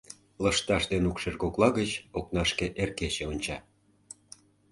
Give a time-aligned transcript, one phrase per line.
[0.43, 3.57] Лышташ ден укшер кокла гыч окнашке эр кече онча.